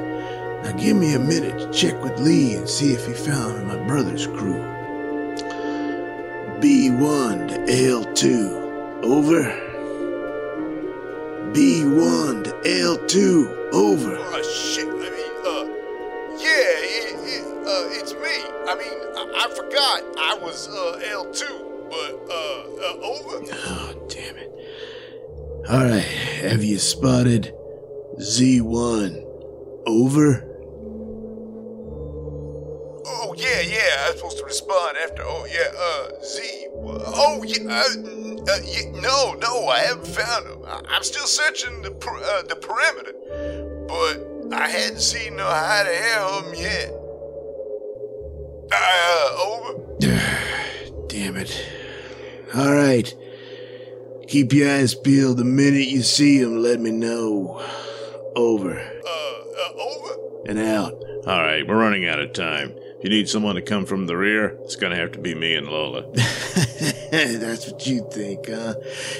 [0.65, 3.77] Now give me a minute to check with Lee and see if he found my
[3.87, 4.59] brother's crew.
[6.61, 9.05] B1 to L2.
[9.05, 9.43] Over.
[11.53, 13.73] B1 to L2.
[13.73, 14.17] Over.
[14.19, 14.89] Oh, shit.
[14.89, 15.65] I mean, uh,
[16.43, 18.37] yeah, it, it, uh, it's me.
[18.67, 23.47] I mean, I, I forgot I was, uh, L2, but, uh, uh, over.
[23.53, 24.04] Oh.
[25.67, 26.03] All right,
[26.43, 27.55] have you spotted
[28.21, 29.25] Z1?
[29.87, 30.45] Over?
[33.07, 35.23] Oh, yeah, yeah, I'm supposed to respond after.
[35.25, 36.67] Oh, yeah, uh, Z.
[36.77, 40.59] Oh, yeah, uh, uh, yeah, no, no, I haven't found him.
[40.67, 43.15] I, I'm still searching the, per, uh, the perimeter,
[43.89, 46.93] but I hadn't seen no hide or hair of him yet.
[48.71, 49.81] Uh, over.
[51.09, 51.67] Damn it.
[52.55, 53.15] All right.
[54.29, 55.39] Keep your eyes peeled.
[55.39, 57.63] The minute you see him, let me know.
[58.35, 58.79] Over.
[58.79, 60.17] Uh, uh, over.
[60.49, 60.95] And out.
[61.27, 62.75] All right, we're running out of time.
[62.99, 65.55] If you need someone to come from the rear, it's gonna have to be me
[65.55, 66.11] and Lola.
[67.11, 68.75] That's what you think, huh?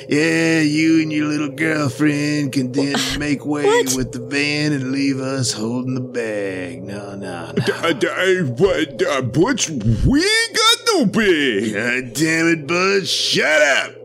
[0.09, 3.65] Yeah, you and your little girlfriend can then make way
[3.95, 6.83] with the van and leave us holding the bag.
[6.83, 7.75] No, no, no.
[7.75, 11.73] Uh, uh, what, uh, Butch, we ain't got no bag.
[11.73, 14.04] God damn it, Bud, shut up!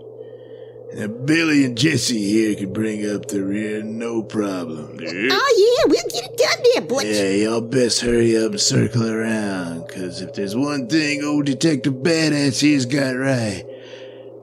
[0.92, 4.98] Now, Billy and Jesse here could bring up the rear, no problem.
[5.00, 7.06] Oh, yeah, we'll get it done there, Butch.
[7.06, 11.94] Yeah, y'all best hurry up and circle around, because if there's one thing old Detective
[11.94, 13.64] Badass here's got right,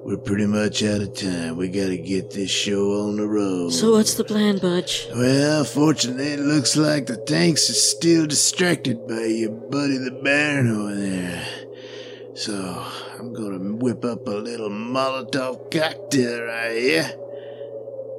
[0.04, 1.56] we're pretty much out of time.
[1.56, 3.72] We gotta get this show on the road.
[3.72, 5.08] So what's the plan, Butch?
[5.12, 10.68] Well, fortunately, it looks like the tanks are still distracted by your buddy the Baron
[10.68, 11.44] over there.
[12.34, 12.86] So,
[13.18, 17.12] I'm gonna whip up a little Molotov cocktail right here.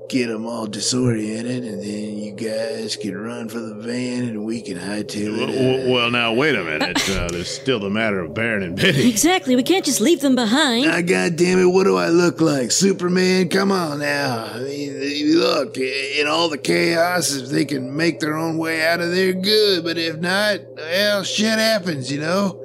[0.10, 4.62] Get 'em all disoriented, and then you guys can run for the van and we
[4.62, 5.50] can hightail it.
[5.50, 6.98] well, well, now wait a minute.
[7.18, 9.10] Uh, there's still the matter of Baron and Biddy.
[9.10, 9.56] Exactly.
[9.56, 10.86] We can't just leave them behind.
[10.86, 12.72] Now, goddamn it, what do I look like?
[12.72, 13.50] Superman?
[13.50, 14.46] Come on now.
[14.54, 14.94] I mean,
[15.40, 19.34] look, in all the chaos, if they can make their own way out of there,
[19.34, 19.84] good.
[19.84, 22.64] But if not, well, shit happens, you know?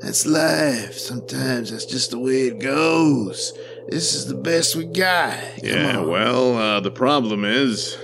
[0.00, 0.98] That's life.
[0.98, 3.52] Sometimes that's just the way it goes.
[3.88, 5.38] This is the best we got.
[5.56, 6.08] Come Yeah, on.
[6.08, 7.96] well, uh, the problem is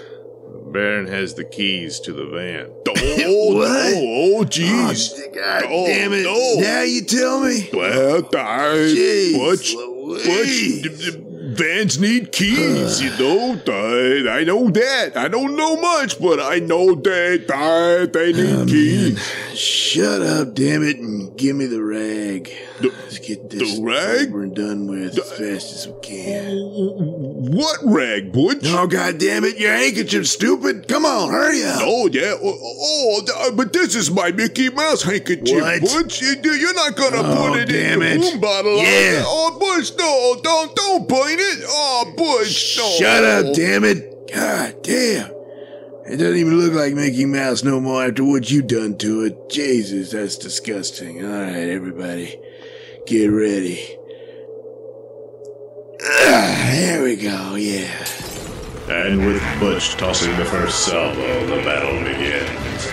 [0.73, 2.71] Baron has the keys to the van.
[3.29, 3.67] Oh, What?
[3.69, 5.13] oh, oh, jeez.
[5.17, 6.23] Oh, God Oh, damn it.
[6.25, 6.61] no.
[6.61, 7.69] Now you tell me?
[7.73, 9.75] Well, I, Jeez Butch.
[9.75, 11.26] Butch,
[11.57, 13.61] vans need keys, you know.
[13.67, 15.17] I, I know that.
[15.17, 19.33] I don't know much, but I know that I, they Oh, need keys.
[19.59, 22.53] Shut up, damn it, and give me the rag.
[22.81, 24.29] Let's get this the rag?
[24.29, 26.59] over and done with as fast as we can.
[27.57, 28.59] What rag, Butch?
[28.67, 30.87] Oh, God damn it, your handkerchief, stupid.
[30.89, 31.81] Come on, hurry up.
[31.83, 32.35] Oh, yeah.
[32.35, 35.81] Oh, oh, oh, uh, but this is my Mickey Mouse handkerchief, What?
[35.81, 36.21] Butch.
[36.21, 38.21] You, you're not gonna Oh, put it in it.
[38.21, 38.77] the boom bottle.
[38.77, 39.23] Yeah.
[39.25, 41.46] Oh, Butch, no, don't, don't point it.
[41.69, 42.89] Oh, Butch, no.
[42.99, 44.33] Shut up, damn it.
[44.33, 45.31] God damn.
[46.09, 49.51] It doesn't even look like Mickey Mouse no more after what you done to it.
[49.51, 51.25] Jesus, that's disgusting.
[51.25, 52.39] All right, everybody,
[53.07, 53.97] get ready.
[56.03, 58.07] Ah, there we go, yeah.
[58.89, 62.87] And with Butch tossing the first salvo, the battle begins.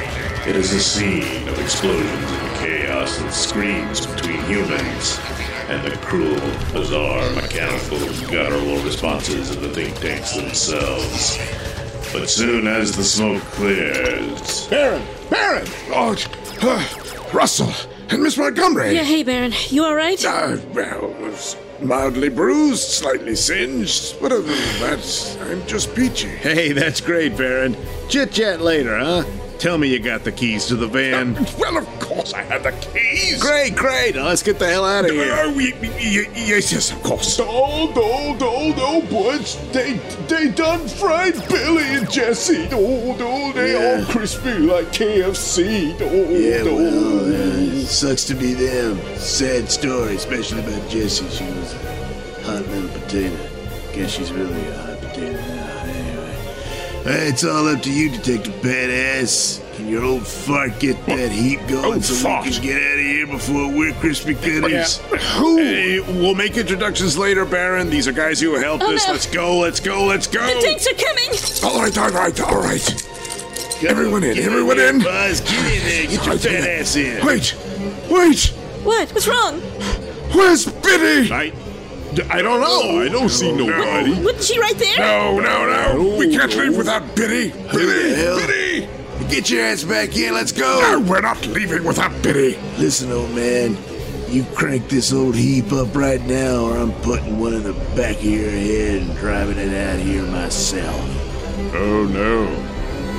[0.48, 5.20] It is a scene of explosions and chaos and screams between humans
[5.74, 6.40] and the cruel,
[6.72, 7.98] bizarre, mechanical,
[8.30, 11.40] guttural responses of the think tanks themselves.
[12.14, 15.02] But soon as the smoke clears, Baron!
[15.32, 15.66] Baron!
[15.90, 16.16] Oh,
[16.62, 17.74] uh, Russell
[18.10, 18.94] and Miss Montgomery!
[18.94, 19.52] Yeah, hey, Baron.
[19.70, 20.24] You all right?
[20.24, 26.28] Uh, well, was mildly bruised, slightly singed, but other than that, I'm just peachy.
[26.28, 27.76] Hey, that's great, Baron.
[28.10, 29.24] Chit chat later, huh?
[29.64, 31.36] Tell me you got the keys to the van.
[31.58, 33.42] Well, of course I had the keys.
[33.42, 34.16] Great, great.
[34.16, 35.32] Now let's get the hell out of here.
[35.38, 37.40] Oh, y- y- y- yes, yes, of course.
[37.40, 39.56] No, no, no, no, Butch.
[39.72, 39.94] They
[40.28, 42.68] they done fried Billy and Jesse.
[42.68, 45.98] No, no, they all crispy like KFC.
[45.98, 46.76] No, Yeah, no.
[46.76, 49.00] well, uh, it sucks to be them.
[49.18, 51.30] Sad story, especially about Jessie.
[51.30, 53.38] She was a hot little potato.
[53.94, 54.93] Guess she's really a hot potato now.
[54.93, 54.93] Anyway,
[57.06, 59.60] Uh, it's all up to you, Detective Badass.
[59.76, 62.46] Can your old fart get that heat going old so fart?
[62.46, 65.00] we can get out of here before we're crispy cutters?
[65.38, 65.58] Who?
[65.58, 67.90] Hey, we'll make introductions later, Baron.
[67.90, 69.06] These are guys who helped Oh, us.
[69.06, 69.12] no.
[69.14, 70.46] Let's go, let's go, let's go.
[70.46, 71.74] The tanks are coming!
[71.76, 73.84] All right, all right, all right.
[73.84, 75.00] Everyone in, Get everyone there, in.
[75.02, 76.04] Buzz, get in there.
[76.08, 77.26] Get your fat ass in.
[77.26, 77.54] Wait,
[78.10, 78.46] wait.
[78.86, 79.12] What?
[79.12, 79.60] What's wrong?
[80.32, 81.30] Where's Biddy?
[81.34, 81.52] I,
[82.30, 82.82] I don't know.
[82.84, 84.12] Oh, I don't see nobody.
[84.24, 85.00] Wasn't she right there?
[85.00, 86.18] No, no, no.
[86.18, 87.52] We can't leave without Biddy.
[87.72, 88.38] Biddy, hell?
[88.38, 88.88] Biddy.
[89.30, 90.34] Get your ass back in.
[90.34, 90.80] Let's go.
[90.82, 92.58] No, we're not leaving without Biddy.
[92.78, 93.78] Listen, old man,
[94.30, 98.18] you crank this old heap up right now, or I'm putting one in the back
[98.18, 101.00] of your head and driving it out here myself.
[101.76, 102.46] Oh no.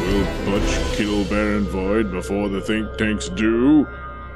[0.05, 3.87] Will Butch kill Baron Void before the think tanks do?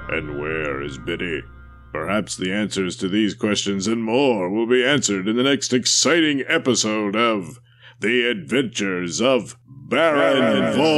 [0.09, 1.43] And where is Biddy?
[1.93, 6.43] Perhaps the answers to these questions and more will be answered in the next exciting
[6.47, 7.59] episode of
[8.01, 10.89] The Adventures of Baron Void.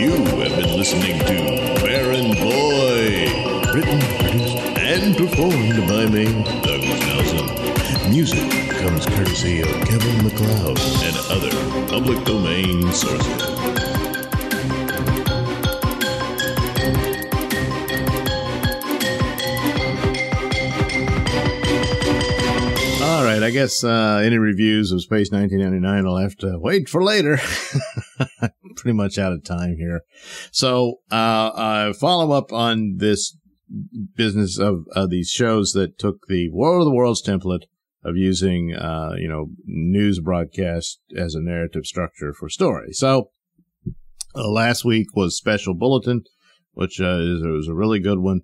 [0.00, 6.24] You have been listening to Baron Void, written, produced, and performed by me,
[6.62, 8.10] Douglas Nelson.
[8.10, 13.73] Music comes courtesy of Kevin MacLeod and other public domain sources.
[23.44, 27.38] I guess uh, any reviews of Space 1999 will have to wait for later.
[28.76, 30.00] Pretty much out of time here.
[30.50, 33.36] So, uh, uh, follow up on this
[34.16, 37.64] business of, these shows that took the War of the Worlds template
[38.02, 42.92] of using, uh, you know, news broadcast as a narrative structure for story.
[42.92, 43.30] So,
[44.34, 46.24] uh, last week was Special Bulletin,
[46.72, 48.40] which uh, is, was a really good one.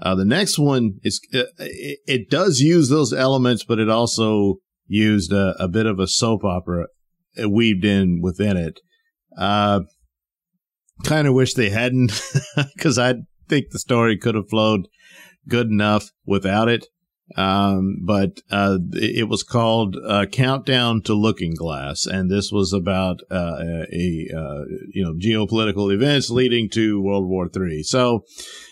[0.00, 4.56] Uh, the next one is uh, it, it does use those elements, but it also
[4.86, 6.86] used a, a bit of a soap opera
[7.46, 8.80] weaved in within it.
[9.36, 9.80] Uh,
[11.04, 12.12] kind of wish they hadn't,
[12.74, 13.14] because I
[13.48, 14.88] think the story could have flowed
[15.48, 16.86] good enough without it.
[17.36, 23.20] Um, but uh, it was called uh, "Countdown to Looking Glass," and this was about
[23.30, 27.84] uh, a, uh, you know geopolitical events leading to World War III.
[27.84, 28.24] So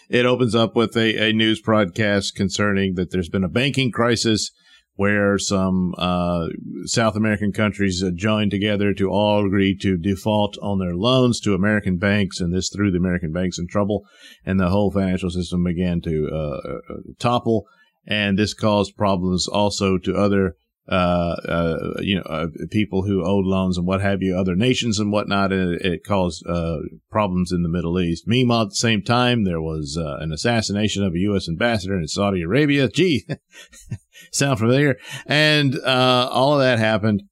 [0.09, 4.51] it opens up with a, a news broadcast concerning that there's been a banking crisis
[4.99, 6.47] where some uh,
[6.87, 11.99] South American countries joined together to all agree to default on their loans to American
[11.99, 14.05] banks, and this threw the American banks in trouble,
[14.45, 17.67] and the whole financial system began to uh, uh, topple.
[18.09, 20.57] And this caused problems also to other,
[20.91, 24.99] uh, uh, you know, uh, people who owed loans and what have you, other nations
[24.99, 25.53] and whatnot.
[25.53, 26.79] And it, it caused uh,
[27.11, 28.25] problems in the Middle East.
[28.27, 31.49] Meanwhile, at the same time, there was an assassination of a U.S.
[31.49, 32.89] ambassador in Saudi Arabia.
[32.95, 33.27] Gee,
[34.33, 34.97] sound familiar?
[35.27, 37.25] And uh, all of that happened.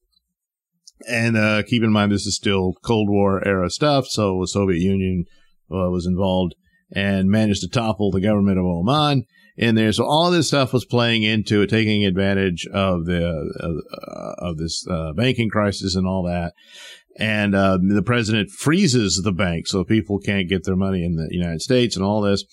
[1.08, 4.06] And uh, keep in mind, this is still Cold War era stuff.
[4.08, 5.24] So the Soviet Union
[5.70, 6.54] uh, was involved
[6.92, 9.24] and managed to topple the government of Oman
[9.56, 9.92] in there.
[9.92, 14.58] So all of this stuff was playing into it, taking advantage of the uh, of
[14.58, 16.52] this uh, banking crisis and all that.
[17.18, 21.28] And uh, the president freezes the bank so people can't get their money in the
[21.30, 22.44] United States and all this.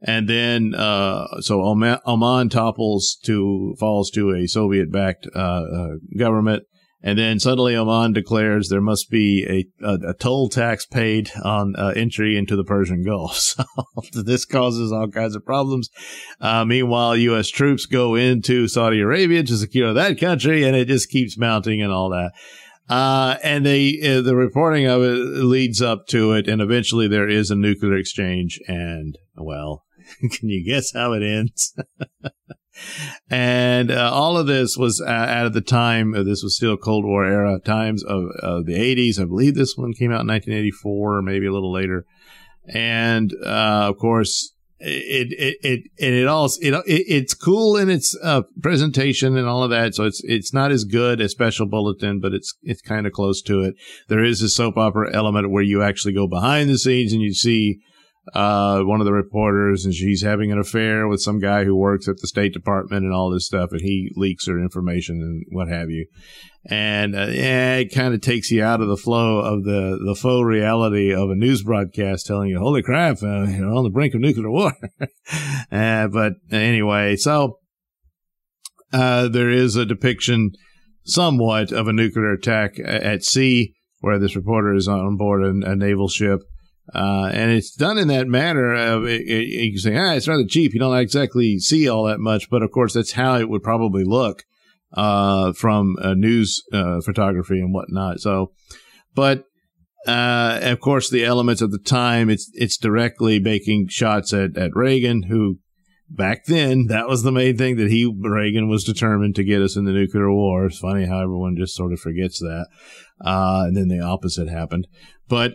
[0.00, 6.64] And then uh, so Oman, Oman topples to falls to a Soviet backed uh, government.
[7.02, 9.44] And then suddenly Oman declares there must be
[9.82, 13.56] a, a, a toll tax paid on uh, entry into the Persian Gulf.
[14.12, 15.88] So this causes all kinds of problems.
[16.40, 17.48] Uh, meanwhile, U.S.
[17.48, 21.92] troops go into Saudi Arabia to secure that country, and it just keeps mounting and
[21.92, 22.32] all that.
[22.88, 27.28] Uh, and they, uh, the reporting of it leads up to it, and eventually there
[27.28, 28.60] is a nuclear exchange.
[28.66, 29.84] And well,
[30.20, 31.74] can you guess how it ends?
[33.30, 36.14] and uh, all of this was uh, out of the time.
[36.14, 38.22] Uh, this was still Cold War era times of,
[38.64, 39.20] the 80s.
[39.20, 42.04] I believe this one came out in 1984, or maybe a little later.
[42.66, 44.52] And uh, of course,
[44.84, 49.46] it it it it, it all it, it it's cool in its uh, presentation and
[49.46, 49.94] all of that.
[49.94, 53.42] So it's it's not as good as Special Bulletin, but it's it's kind of close
[53.42, 53.74] to it.
[54.08, 57.32] There is a soap opera element where you actually go behind the scenes and you
[57.32, 57.80] see
[58.34, 62.06] uh, one of the reporters, and she's having an affair with some guy who works
[62.06, 65.68] at the State Department and all this stuff, and he leaks her information and what
[65.68, 66.06] have you.
[66.64, 70.14] And uh, yeah, it kind of takes you out of the flow of the the
[70.14, 74.14] faux reality of a news broadcast telling you, "Holy crap, uh, you're on the brink
[74.14, 74.72] of nuclear war."
[75.72, 77.58] uh, but anyway, so
[78.92, 80.52] uh, there is a depiction,
[81.04, 85.74] somewhat, of a nuclear attack at sea, where this reporter is on board a, a
[85.74, 86.38] naval ship
[86.94, 90.44] uh, and it's done in that manner of it, it, you say, ah, it's rather
[90.44, 90.74] cheap.
[90.74, 94.04] You don't exactly see all that much, but of course, that's how it would probably
[94.04, 94.44] look
[94.92, 98.20] uh, from news uh, photography and whatnot.
[98.20, 98.52] So,
[99.14, 99.44] but
[100.06, 104.74] uh, of course, the elements of the time, it's it's directly making shots at at
[104.74, 105.58] Reagan, who
[106.10, 109.76] back then that was the main thing that he Reagan was determined to get us
[109.76, 110.66] in the nuclear war.
[110.66, 112.66] It's funny how everyone just sort of forgets that,
[113.24, 114.88] uh, and then the opposite happened.
[115.28, 115.54] But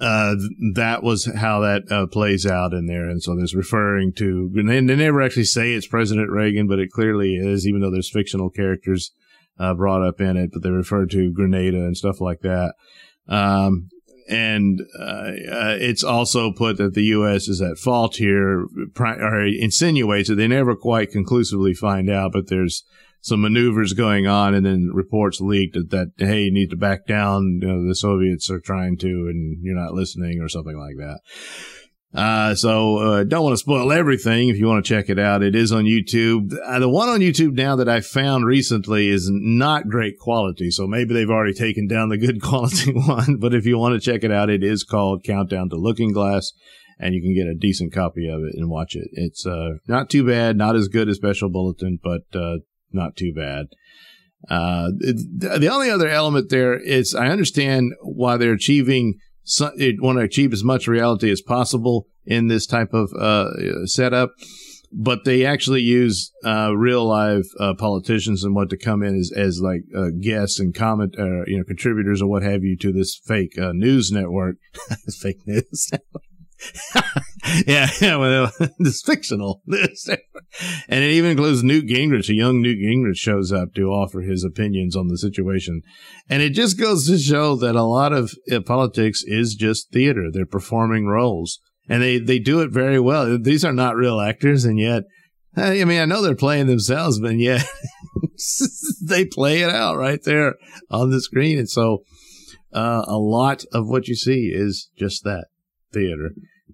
[0.00, 0.34] uh,
[0.74, 3.08] that was how that uh, plays out in there.
[3.08, 6.90] And so there's referring to, and they, never actually say it's President Reagan, but it
[6.90, 9.12] clearly is, even though there's fictional characters
[9.58, 12.74] uh, brought up in it, but they refer to Grenada and stuff like that.
[13.28, 13.88] Um,
[14.28, 17.48] and uh, uh, it's also put that the U.S.
[17.48, 18.64] is at fault here,
[18.98, 20.36] or insinuates it.
[20.36, 22.84] They never quite conclusively find out, but there's
[23.20, 27.06] some maneuvers going on, and then reports leaked that, that hey, you need to back
[27.06, 27.60] down.
[27.60, 31.20] You know, the Soviets are trying to, and you're not listening, or something like that.
[32.12, 34.48] Uh, so uh, don't want to spoil everything.
[34.48, 36.52] If you want to check it out, it is on YouTube.
[36.64, 40.88] Uh, the one on YouTube now that I found recently is not great quality, so
[40.88, 43.36] maybe they've already taken down the good quality one.
[43.36, 46.52] But if you want to check it out, it is called Countdown to Looking Glass,
[46.98, 49.08] and you can get a decent copy of it and watch it.
[49.12, 52.56] It's uh, not too bad, not as good as Special Bulletin, but uh,
[52.92, 53.66] not too bad.
[54.48, 59.18] Uh, the only other element there is I understand why they're achieving
[59.76, 64.30] it want to achieve as much reality as possible in this type of uh, setup,
[64.92, 69.32] but they actually use uh, real live uh, politicians and what to come in as,
[69.34, 72.92] as like uh, guests and comment, uh, you know, contributors or what have you to
[72.92, 74.56] this fake news network,
[75.20, 75.90] fake news.
[77.66, 79.62] yeah, yeah, well, it's fictional.
[79.68, 82.28] and it even includes Newt Gingrich.
[82.28, 85.82] A young Newt Gingrich shows up to offer his opinions on the situation.
[86.28, 90.28] And it just goes to show that a lot of uh, politics is just theater.
[90.32, 93.38] They're performing roles and they, they do it very well.
[93.38, 94.64] These are not real actors.
[94.64, 95.04] And yet,
[95.56, 97.64] I mean, I know they're playing themselves, but yet
[99.02, 100.54] they play it out right there
[100.90, 101.58] on the screen.
[101.58, 102.04] And so,
[102.72, 105.46] uh, a lot of what you see is just that
[105.92, 106.30] theater.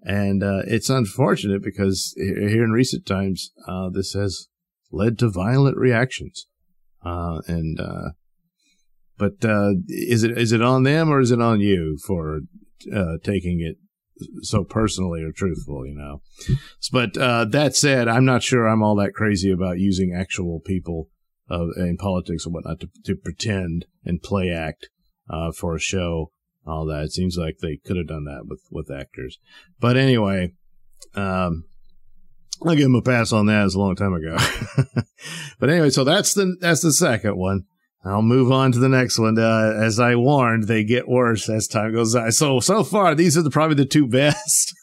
[0.07, 4.46] And uh, it's unfortunate because here in recent times, uh, this has
[4.92, 6.46] led to violent reactions.
[7.04, 8.11] Uh, and uh,
[9.18, 12.42] but uh, is it is it on them or is it on you for
[12.94, 13.78] uh, taking it
[14.42, 15.84] so personally or truthful?
[15.84, 16.22] You know.
[16.92, 21.09] But that said, I'm not sure I'm all that crazy about using actual people
[21.50, 24.88] in politics and whatnot to, to pretend and play act
[25.57, 26.30] for a show
[26.67, 27.05] all that.
[27.05, 29.39] It seems like they could have done that with with actors.
[29.81, 30.53] But anyway,
[31.14, 31.64] um,
[32.64, 33.64] I'll give them a pass on that.
[33.67, 34.37] It's a long time ago.
[35.61, 37.64] but anyway, so that's the that's the second one.
[38.05, 39.37] I'll move on to the next one.
[39.37, 42.31] Uh, as I warned, they get worse as time goes on.
[42.33, 44.75] So so far, these are the, probably the two best.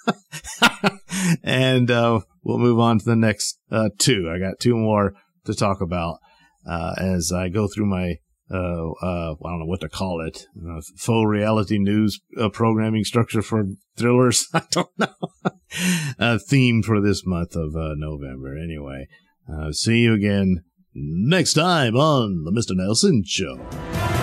[1.44, 4.30] and uh, we'll move on to the next uh, two.
[4.34, 5.14] I got two more
[5.46, 6.20] to talk about
[6.68, 8.16] uh, as I go through my
[8.52, 13.04] uh, uh, I don't know what to call it, uh, faux reality news uh, programming
[13.04, 13.66] structure for
[13.98, 14.48] thrillers.
[14.54, 15.16] I don't know.
[16.20, 18.58] uh, theme for this month of uh, November.
[18.58, 19.08] Anyway,
[19.52, 20.64] uh, see you again
[20.94, 22.76] next time on the Mr.
[22.76, 24.23] Nailsin Show.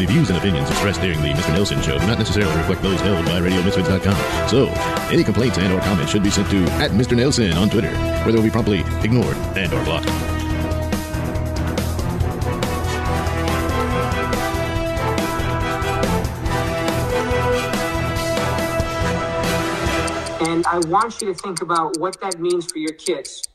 [0.00, 1.54] The views and opinions expressed during the Mr.
[1.54, 4.48] Nailsin Show do not necessarily reflect those held by RadioMisfits.com.
[4.48, 4.68] So,
[5.12, 7.14] any complaints and or comments should be sent to at Mr.
[7.14, 10.08] Nailsin on Twitter, where they will be promptly ignored and or blocked.
[20.48, 23.49] And I want you to think about what that means for your kids.